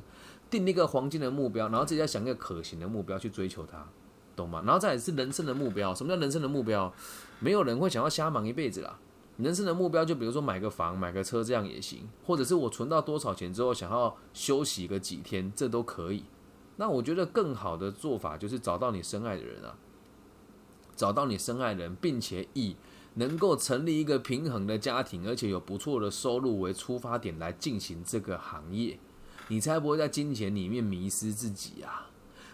[0.50, 3.86] 定一个黄金的目标，然后自己再想一个可行的目标去追求它，
[4.36, 4.64] 懂吗？
[4.66, 5.94] 然后再是人生的目标。
[5.94, 6.92] 什么叫人生的目标？
[7.40, 8.98] 没有人会想要瞎忙一辈子啦。
[9.38, 16.24] 人生的目标就比如说买个房、买个车，这样也行，或者是我存到多少钱之后想要休息个几天，这都可以。
[16.78, 19.78] 那我觉得更好的做法就是找到你深爱的人啊，
[20.96, 22.76] 找到你深爱的人，并且以
[23.16, 29.00] 能够成立一个平衡的家庭，而且有不错的收入为出发点来进行这个行业。
[29.50, 32.10] 你才不会在金钱里面迷失自己啊！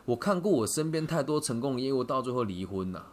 [0.06, 3.06] 我看过我身边太多成功的业务到最后离婚呐，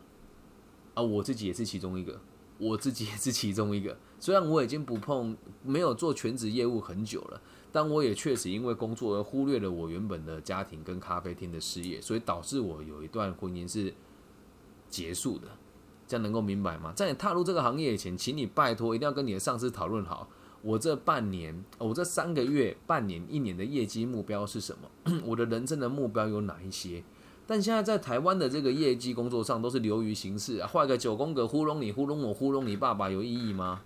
[0.95, 2.21] 啊，我自己也是其中一个，
[2.61, 3.97] 我自己也是其中一个。
[4.21, 7.41] 虽然我已经不碰，没有做全职业务很久了，
[7.73, 13.95] 但我也确实因为工作而忽略了我原本的家庭跟咖啡厅的事业，所以导致我有一段婚姻是
[14.91, 15.49] 结束的。
[16.07, 16.93] 这样能够明白吗？
[16.95, 20.29] 在你踏入这个行业以前，请你拜托一定要跟你的上司讨论好。
[20.61, 25.21] 我这半年，我这三个月、半年、一年的业绩目标是什么？
[25.25, 27.03] 我的人生的目标有哪一些？
[27.51, 33.83] 但现在在台湾的这个业绩工作上都是流于形式啊，画个九宫格糊弄你、糊弄我、糊弄你爸爸有意义吗？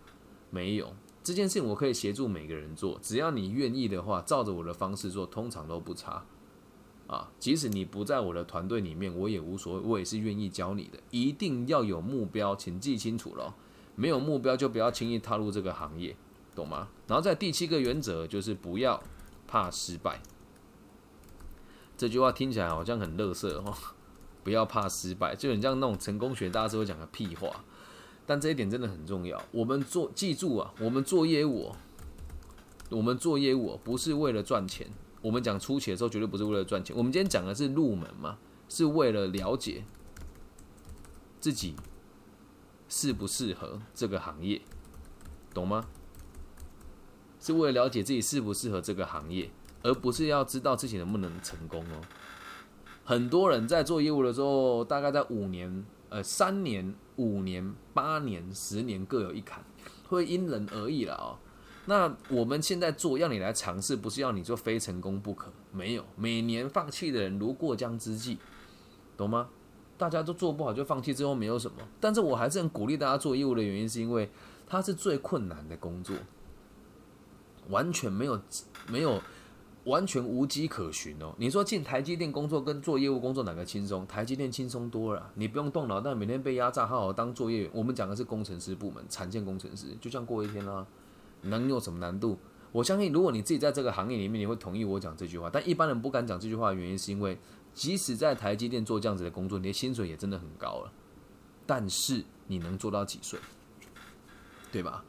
[0.51, 0.93] 没有。
[1.23, 6.23] 这件事情我可以协助每个人做，只要你愿意的话，照着我的方式做，通常都不差。
[7.07, 10.99] 啊，即使你不在我的团队里面，我也无所谓，我也是愿意教你的。
[11.11, 13.55] 一定要有目标，请记清楚了。
[13.97, 16.15] 没有目标就不要轻易踏入这个行业。
[16.55, 16.89] 懂吗？
[17.07, 19.03] 然后在第七个原则就是不要
[19.49, 20.21] 怕失败。
[21.97, 23.75] 这句话听起来好像很乐色哦，
[24.43, 27.65] 不要怕失败，就很像那种成功学大师会讲的屁话。
[28.27, 29.43] 但这一点真的很重要。
[29.53, 31.73] 我们做，记住啊，我们做业务，
[32.89, 34.89] 我们做业务不是为了赚钱。
[35.21, 36.97] 我们讲初期的时候绝对不是为了赚钱。
[36.97, 39.85] 我们今天讲的是入门嘛，是为了了解
[41.39, 41.75] 自己
[42.89, 44.63] 适不适合这个行业，
[45.53, 45.87] 懂吗？
[47.41, 49.51] 是为了了解自己适不适合这个行业，
[49.85, 52.01] 而不是要知道自己能不能成功哦。
[53.05, 59.63] 很多人在做业务的时候，大概在五年、呃三年、五年、八年、十年各有一坎，
[60.09, 61.39] 会因人而异了哦。
[61.87, 65.53] 那我们现在做，要你来尝试，不是要你做非成功不可。
[65.71, 68.39] 没有，每年放弃的人如过江之鲫，
[69.19, 69.51] 懂吗？
[69.99, 74.31] 大家都做不好就放弃之后没有什么，但是我还是很鼓励大家做业务的原因，是因为
[74.67, 76.17] 它是最困难的工作。
[77.69, 78.41] 完全没有，
[78.89, 79.23] 没有，
[79.85, 81.35] 完全无迹可寻哦。
[81.39, 84.07] 你说进台积电工作跟做业务工作哪个轻松？
[84.07, 87.71] 台积电轻松多了，你不用动脑，但每天被压榨，好好当作业员。
[87.73, 90.87] 我们讲的是工程师部门，产线工程师，就像过一天啦。
[91.43, 92.39] 能有什么难度？
[92.73, 95.51] 我相信，如果你自己在这个行业里面，你会同意我讲这句话。
[95.51, 97.39] 但一般人不敢讲这句话的原因，是因为
[97.75, 100.93] 即使在台积电做这样子的工作，你的薪水也真的很高了。
[101.67, 103.39] 但是你能做到几岁？
[104.73, 105.05] 对吧？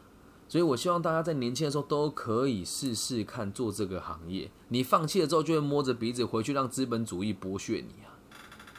[0.47, 4.51] 所以，我希望大家在年轻的时候都可以试试看做这个行业。
[4.69, 8.13] 你放弃了之后，就会摸着鼻子回去让资本主义剥削你啊。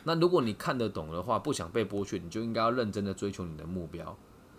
[0.05, 4.17] 那如果你看得懂的话，不想被剥削，你就应该要认真的追求你的目标。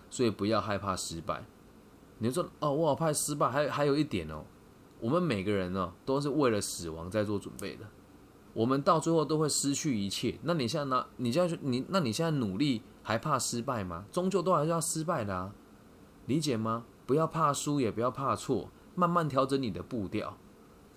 [0.09, 1.45] 所以，不要害怕失败。
[2.17, 3.49] 你说哦，我好怕失败。
[3.49, 4.43] 还还有一点哦，
[4.99, 7.85] 我们每个人呢，都是为了死亡在做准备的。
[8.53, 10.37] 我们到最后都会失去一切。
[10.41, 11.05] 那你现在呢？
[11.15, 14.05] 你现在你，那你现在努力还怕失败吗？
[14.11, 15.53] 终究都还是要失败的啊，
[16.25, 16.83] 理解吗？
[17.07, 20.37] 不要怕输，也不要怕错，慢慢调整你的步调，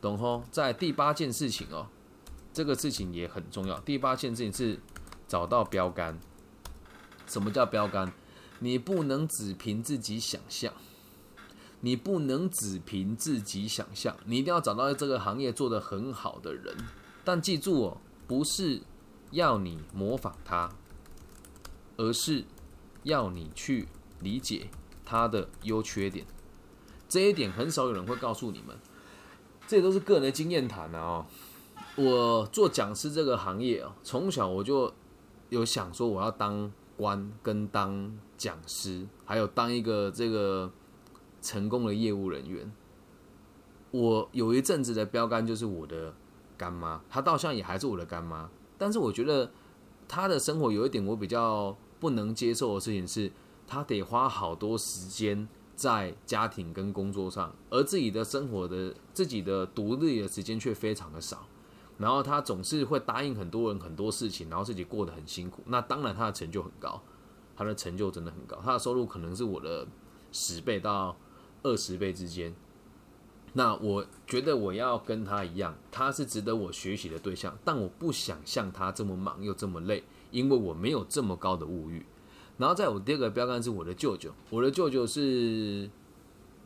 [0.01, 0.42] 懂吼？
[0.51, 1.87] 在第八件事情哦，
[2.53, 3.79] 这个事情也很重要。
[3.81, 4.81] 第八件事情是
[5.29, 6.18] 找到标杆。
[7.27, 8.12] 什么叫标杆？
[8.59, 10.75] 你不能只凭自己想象，
[11.81, 16.77] 你不能只凭自己想象，你一定要找到这个行业做得很好的人。
[17.25, 18.83] 但记住哦，不是
[19.31, 20.68] 要你模仿他，
[21.96, 22.44] 而是
[23.05, 23.87] 要你去
[24.18, 24.68] 理解。
[25.11, 26.25] 他的优缺点，
[27.09, 28.79] 这一点很少有人会告诉你们，
[29.66, 31.01] 这都是个人的经验谈啊。
[31.01, 31.27] 哦，
[31.96, 34.92] 我做讲师这个行业啊，从小我就
[35.49, 40.70] 有想说我要当官跟当讲师，还有当一个这个
[41.42, 42.70] 成功的业务人员。
[43.90, 46.14] 我有一阵子的标杆就是我的
[46.57, 49.51] 干妈，她到现在也还是我的干妈，但是我觉得
[50.07, 53.33] 她的生活有一点我比较不能接受的事情是，
[53.70, 61.46] 他得花好多时间在家庭跟工作上，而自己的生活的自己的独立的时间却非常的少。
[61.96, 65.62] 然后他总是会答应很多人很多事情，然后自己过得很辛苦。
[65.66, 67.00] 那当然他的成就很高，
[67.56, 69.87] 他的成就真的很高，他的收入可能是我的
[70.33, 71.16] 十倍到
[71.62, 72.52] 二十倍之间。
[73.52, 80.02] 那我觉得我要跟他一样，他是值得我学习的对象，但我不想像他这么忙又这么累，
[80.33, 82.04] 因为我没有这么高的物欲。
[82.61, 85.88] 然后在我第二个标杆是我的舅舅，我的舅舅是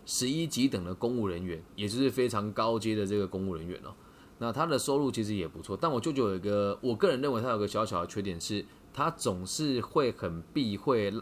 [0.04, 3.94] 十一级等的公务人员，也就是非常高阶的这个公务人员哦。
[4.38, 11.14] 那他的收入其实也不错，但我舅舅有一个，我个人认为他有个小小的缺点是，他总是会很避讳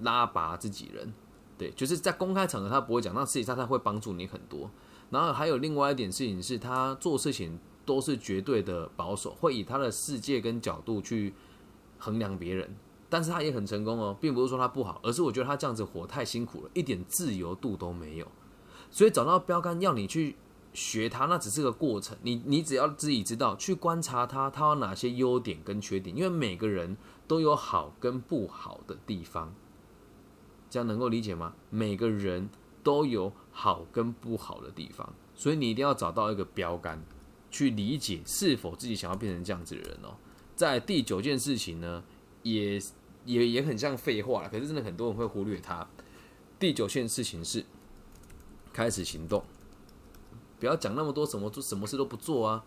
[0.00, 1.14] 拉拔自己人，
[1.56, 4.70] 对，就是在公开场合他不会讲，但实际上他会帮助你很多。
[5.08, 11.32] 然后还有另外一点事情是，他做事情都是绝对的保守，会以他的世界跟角度去
[11.96, 12.76] 衡量别人，
[13.08, 18.26] 但是他也很成功哦，并不是说他不好，而是我觉得他这样子活太辛苦了，一点自由度都没有，
[18.90, 20.36] 所以找到标杆要你去。
[20.74, 29.52] 学他那只是个过程，你你只要自己知道去观察他，他有哪些优点跟缺点，因为每个人都有好跟不好的地方，
[30.68, 31.54] 这样能够理解吗？
[31.70, 32.48] 每个人
[32.84, 37.02] 都有好跟不好的地方，所以你一定要找到一个标杆，
[37.50, 40.14] 去理解是否自己想要变成这样子的人哦。
[40.54, 42.04] 在第九件事情呢，
[42.42, 42.78] 也
[43.28, 45.86] 也也很像废话了可是真的很多人会忽略它。
[46.58, 47.64] 第九件事情是
[48.72, 49.44] 开始行动。
[50.58, 52.64] 不要讲那么多，什么做什么事都不做啊，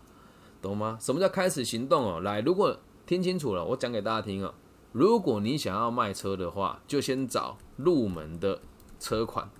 [0.62, 0.96] 懂吗？
[1.00, 2.20] 什么叫开始行动哦？
[2.20, 4.54] 来，如果听清楚了，我讲给大家听哦。
[4.92, 8.60] 如果你想要卖车的话，就先找入门的
[8.98, 9.50] 车款。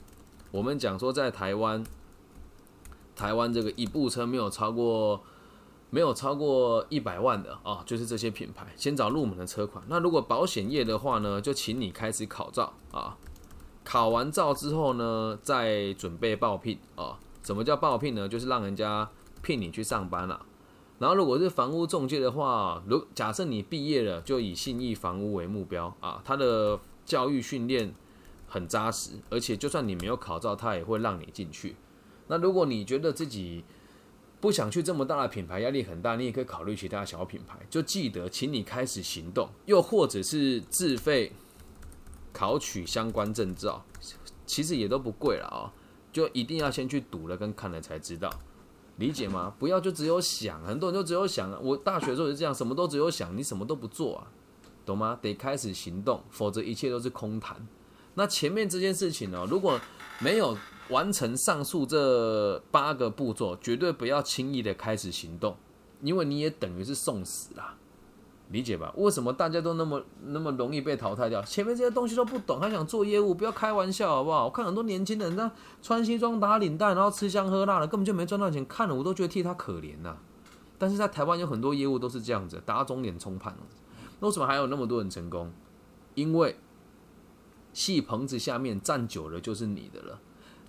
[0.50, 1.84] 我们讲说，在台湾，
[3.14, 5.22] 台湾这个一部车没有超过
[5.94, 9.84] 没有超过一百万的啊，就是这些品牌，先找入门的车款。
[9.88, 13.18] 那如果保险业的话呢，就请你开始考照啊，
[13.84, 17.20] 考完照之后呢，再准备报聘啊。
[17.42, 18.26] 什么叫报聘呢？
[18.26, 19.06] 就是让人家
[19.42, 20.46] 聘你去上班了。
[20.98, 26.22] 然后如果是房屋中介的话，如假设你毕业了，就以信义房屋为目标啊。
[26.24, 27.94] 他的教育训练
[28.46, 31.76] 很扎实，而且就算你没有考照，他也会让你进去。
[32.28, 33.62] 那如果你觉得自己
[34.42, 37.56] 不想去这么大的品牌，压力很大，你也可以考虑其他小品牌。
[37.70, 41.30] 就记得，请你开始行动，又或者是自费
[42.32, 43.84] 考取相关证照，
[44.44, 45.72] 其实也都不贵了啊。
[46.12, 48.28] 就一定要先去读了跟看了才知道，
[48.96, 49.54] 理解吗？
[49.60, 51.64] 不要就只有想，很多人就只有想。
[51.64, 54.26] 我大学的时候也是这样，什么都只有想，你什么都不做啊，
[54.84, 55.16] 懂吗？
[55.22, 57.64] 得开始行动，否则一切都是空谈。
[58.14, 59.80] 那前面这件事情呢，如果
[60.18, 65.56] 没有完成上述这八个步骤，绝对不要轻易的开始行动，
[66.02, 67.76] 因为你也等于是送死啦。
[68.50, 68.92] 理解吧？
[68.98, 71.40] 为什么大家都那么那么容易被淘汰掉？
[71.42, 73.34] 前面这些东西都不懂，还想做业务？
[73.34, 74.44] 不要开玩笑好不好？
[74.44, 80.18] 我看很多年轻人那穿西装打领带，然后吃香喝辣的，根本就没赚到钱，看了我都觉得替他可怜呐。
[80.76, 83.76] 但是在台湾有很多业务都是这样子，打肿脸充胖子。
[84.20, 85.50] 为什么还有那么多人成功？
[86.14, 86.56] 因为
[87.72, 90.20] 戏棚子下面站久了就是你的了。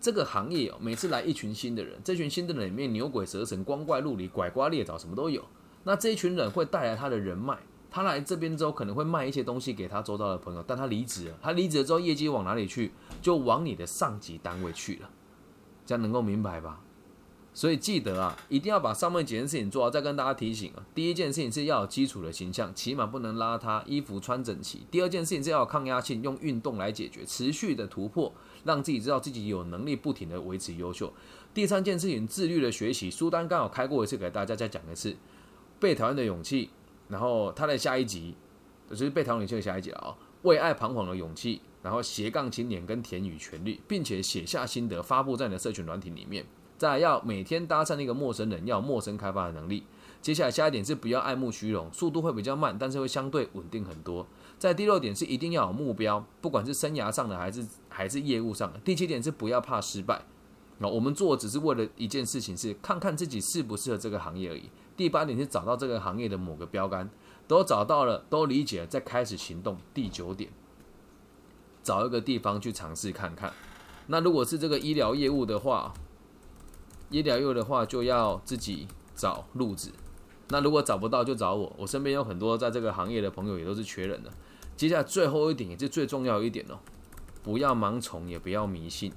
[0.03, 5.41] 这个行业哦，每次来一群新的人，这群新的人里面牛鬼蛇神、光怪陆离、拐瓜裂枣什么都有。
[5.85, 7.57] 那这一群人会带来他的人脉。
[7.89, 11.37] 他来这边之后，可能会卖一些东西给他周遭的朋友，但他离职了。
[11.41, 12.91] 他离职了之后，业绩往哪里去？
[13.21, 15.09] 就往你的上级单位去了。
[15.85, 16.81] 这样能够明白吧？
[17.53, 19.89] 所以记得啊，一定要把上面几件事情做好。
[19.89, 24.81] 再跟大家提醒啊，第一件事情是要有基础的形象，起码不能邋遢，衣服穿整齐。
[24.89, 31.13] 第二件事情是要有抗压性，用运动来解决，持续的突破，让自己知道自己有能力，不停的维持优秀。
[31.53, 33.11] 第三件事情，自律的学习。
[33.11, 35.15] 书单刚好开过一次，给大家再讲一次。
[35.79, 36.69] 被讨厌的勇气。
[37.09, 38.33] 然后他的下一集，
[38.89, 40.17] 就是被讨厌的下一集了啊！
[40.43, 46.45] 为爱彷徨的勇气，然后斜杠青年跟田与权利，并且写下心得发布在你的社群软体里面。
[46.83, 49.85] 再要每天搭讪那个陌生人，要有陌生开发的能力。
[50.21, 54.27] 接下来下一点是不要爱慕虚荣，速度会比较慢，但是会相对稳定很多。
[54.59, 58.77] 在第六点是一定要有目标，不管是生涯上的还是还是业务上的。
[58.79, 60.25] 第七点是不要怕失败，
[60.79, 64.69] 那我们做只是为了一件事情，是看看自己适不适合这个行业而已。
[64.97, 67.09] 第八点是找到这个行业的某个标杆，
[67.47, 69.77] 都找到了，都理解了，再开始行动。
[69.93, 70.49] 第九点，
[71.81, 73.53] 找一个地方去尝试看看。
[74.07, 75.93] 那如果是这个医疗业务的话，
[77.13, 79.91] 医疗用的话就要自己找路子。
[80.49, 84.31] 那如果找不到就找我，我身边有很多在这个行业的朋友也都是缺人的。
[84.75, 86.79] 接下来最后一点也是最重要一点哦，
[87.43, 89.13] 不要盲从，也不要迷信。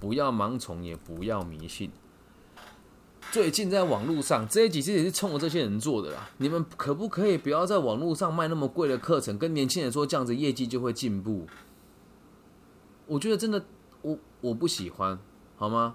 [0.00, 1.92] 不要盲从，也不要迷信。
[3.30, 6.28] 最近在网络上这一集其实也是冲着这些人做的啦。
[6.38, 11.46] 你们可不可以不要在网络上卖那么贵的课程，跟年轻人说这样子业绩就会进步？
[13.06, 13.64] 我觉得真的，
[14.02, 15.18] 我我不喜欢，
[15.62, 15.94] 好吗？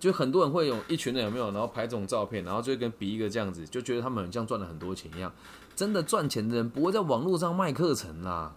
[0.00, 5.30] 就很多人会有一群人有没有，然后拍这种照片，然后就跟比一个这样子，就觉得他们很像赚了很多钱一样。
[5.76, 8.54] 真的赚钱的人不会在网络上卖课程啦。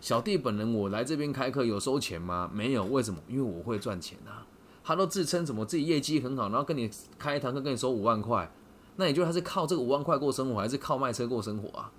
[0.00, 2.50] 小弟本人我来这边开课有收钱吗？
[2.52, 3.20] 没有，为什么？
[3.28, 4.44] 因为我会赚钱啊。
[4.82, 8.50] 他都自称什么自己业绩很好，然后跟你开一堂课跟你收五万块，
[8.96, 11.92] 那你觉得他是靠这个五万块过生活，还是靠卖车过生活啊？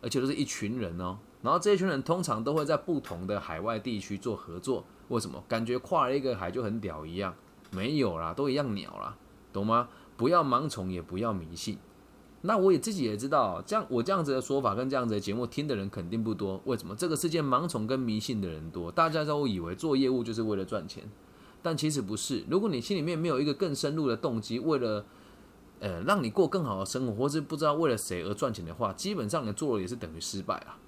[0.00, 5.42] 而且都是一群人哦，然后这一群人通常都会在不同的海外地区做合作，为什么？
[5.48, 7.34] 感觉跨了一个海就很屌一样？
[7.70, 9.16] 没有啦，都一样鸟啦，
[9.52, 9.88] 懂吗？
[10.16, 11.78] 不要盲从，也不要迷信。
[12.42, 16.60] 那我也自己也知道，这样我这样子的说法跟这样子的节目听的人肯定不多。
[16.64, 16.94] 为什么？
[16.94, 21.02] 这个世界盲从跟迷信的人多，大家都以为做业务就是为了赚钱。
[21.60, 25.04] 但其实不是，如果你心里面没有一个更深入的动机，为了
[25.80, 30.78] 呃让你过更好的生活，或是不知道为了谁而赚钱的话，基本上你做了也是等于失败啊。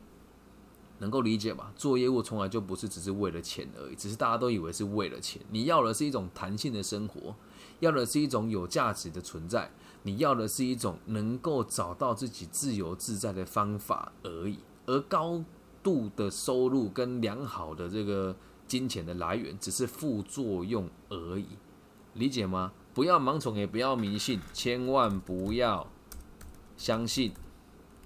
[1.01, 1.72] 能够理解吧？
[1.74, 5.42] 做业务从来就不是只是为了钱而已，只是大家都以为是为了钱。
[5.51, 7.34] 你要的是一种弹性的生活，
[7.80, 9.70] 要的是一种有价值的存在，
[10.05, 14.61] 你要的是一种能够找到自己自由自在的方法而已。
[14.86, 15.44] 而高
[15.82, 18.36] 度的收入跟良好的这个。
[18.70, 21.44] 金钱的来源只是副作用而已，
[22.14, 22.70] 理解吗？
[22.94, 25.88] 不要盲从，也不要迷信，千万不要
[26.76, 27.32] 相信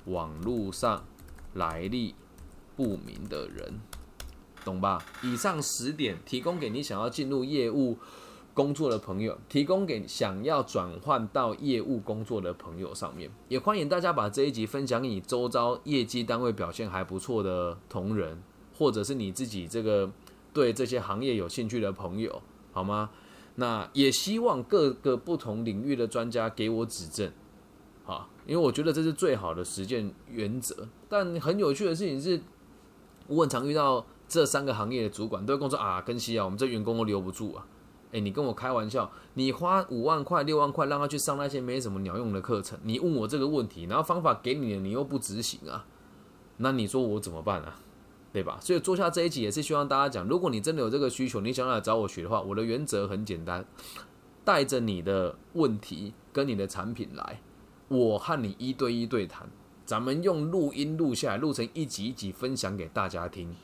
[0.06, 1.04] 网络上
[1.52, 2.14] 来历
[2.76, 3.80] 不明的人，
[4.64, 5.04] 懂吧？
[5.22, 7.96] 以上十点提供给你想要进入业务
[8.52, 18.42] 工作的朋友，提供给想要转换到业务工作的朋友上面，也欢迎大家把这一集分享给你周遭业绩单位表现还不错的同仁，
[18.76, 20.10] 或者是你自己这个。
[20.54, 23.10] 对这些行业有兴趣的朋友，好吗？
[23.56, 27.28] 那也希望各个不同领域的专家给我指正，
[28.04, 30.86] 好，因为我觉得这是最好的实践原则。
[31.08, 32.40] 但很有趣的事情是，
[33.26, 37.66] 我很常遇到这三个行业的主管都会跟我说啊，根西啊，我们这员工都留不住啊。
[38.12, 45.84] 诶，你跟我开玩笑，你花五万块、六万块让他去上那些没什么鸟用的课程，你问我这个问题，然后方法给你了，你又不执行啊，
[46.58, 47.80] 那你说我怎么办啊？
[48.32, 48.58] 对吧？
[48.60, 53.64] 所以做下这一集也是希望大家讲，如果你真的有这个需求，你想要来找我学的话，我的原则很简单，
[54.44, 57.40] 带着你的问题跟你的产品来，
[57.86, 59.48] 我和你一对一对谈，
[59.86, 63.54] 咱们用录音录下来，录成一集一集分享给大家听。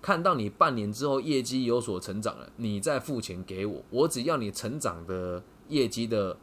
[0.00, 6.36] 看到你半年之后业绩有所成长了，你再付钱给我，我只要你成长的业绩的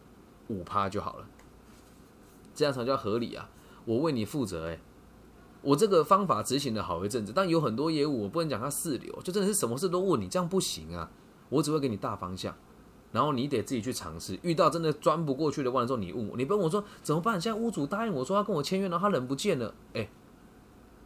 [0.50, 1.26] 五趴就好了，
[2.54, 3.50] 这样才叫合理啊！
[3.86, 4.80] 我为你负责，诶。
[5.62, 11.10] 我这个方法执行了好一阵子，但有很多业务我不能讲它四流，就真的是什么事都问你，这样不行啊！
[11.48, 12.54] 我只会给你大方向，
[13.14, 14.38] 然后你得自己去尝试。
[14.42, 17.40] 遇到真的钻不过去的问的时候，你问我，你问我说怎么办？
[17.40, 20.10] 现在屋主答应我说要跟我签约，然后他人不见了，哎，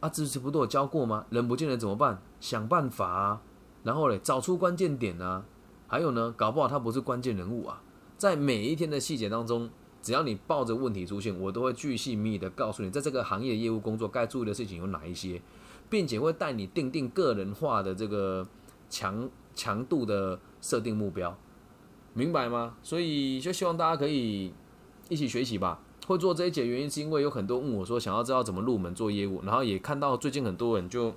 [0.00, 1.24] 啊，支持不都有教过吗？
[1.30, 2.20] 人不见了怎么办？
[2.40, 3.42] 想办法啊！
[3.84, 5.44] 然后嘞，找出关键点啊！
[5.86, 7.80] 还有呢，搞不好他不是关键人物啊，
[8.16, 9.70] 在每一天的细节当中。
[10.00, 15.42] 只要你抱着问题出现，我都会巨细密的告诉你，在这个行业业务工作该注意的事情有哪一些，
[15.90, 18.46] 并且会带你定定个人化的这个
[18.88, 21.36] 强强度的设定目标，
[22.18, 22.74] 明白吗？
[22.82, 24.52] 所以就希望大家可以
[25.08, 25.80] 一起学习吧。
[26.06, 31.10] 会做这一节原因是因为有很多问我说想要知道怎么入门做业务，然后也看到最近很多人就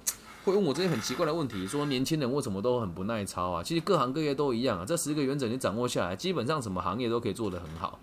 [0.44, 3.64] 会问我这些很奇怪的问题，说年轻人为什么都很不耐操啊？
[3.64, 7.98] 其实各行各业都一样啊，这十个原则你掌握下来，基本上什么行业都可以做得很好。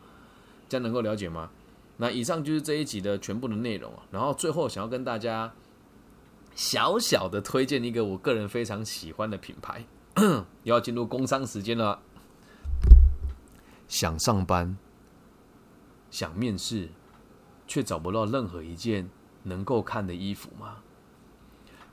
[0.68, 1.50] 这样能够了解吗？
[1.98, 4.02] 那以上就是这一集的全部的内容啊。
[4.10, 5.52] 然后最后想要跟大家
[6.54, 9.84] 小小的推荐一个我个人非常喜欢的品牌，
[10.62, 12.00] 又 要进入工商时间了。
[13.88, 14.76] 想上班，
[16.10, 16.90] 想面试，
[17.66, 19.10] 却找不到任何一件
[19.42, 20.76] 能够看的衣服吗？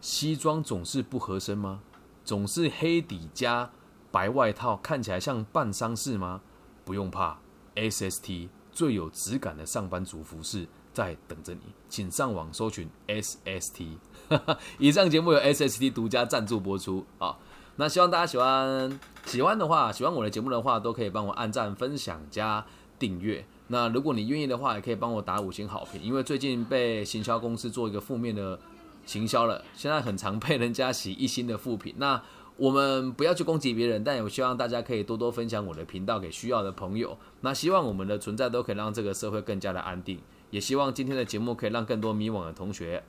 [0.02, 1.82] 西装总是不合身吗？
[2.24, 3.72] 总是黑底加
[4.12, 6.42] 白外套，看起来像办丧事吗？
[6.84, 7.40] 不用怕
[7.76, 8.50] ，SST。
[8.72, 13.98] 最有质感的上班族服饰在等着你，请上网搜寻 SST。
[14.78, 17.40] 以上节目由 SST 独家赞助播出啊！
[17.78, 22.66] 那希望大家喜欢，喜欢的话，喜欢我的节目的话，都可以帮我按赞、分享、加
[22.98, 23.46] 订阅。
[23.68, 28.58] 那如果你愿意的话，也可以帮我打五星好评，因为最近被行销公司做一个负面的
[29.06, 31.94] 行销了，现在很常被人家洗一星的负评。
[31.98, 32.22] 那
[32.58, 37.18] 我们不要去攻击别人，但也希望大家可以多多分享我的频道给需要的朋友。
[37.42, 40.18] 那希望我们的存在都可以让这个社会更加的安定，
[40.52, 43.04] 也希望今天的节目可以让更多迷惘的同学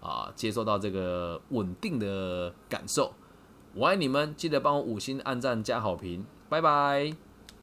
[0.00, 3.12] 啊接受到这个稳定的感受。
[3.74, 7.27] 我爱你们，记得帮我五星按赞加好评，拜拜。